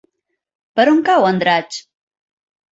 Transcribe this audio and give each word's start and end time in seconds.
Per 0.79 0.85
on 0.95 1.03
cau 1.11 1.29
Andratx? 1.33 1.81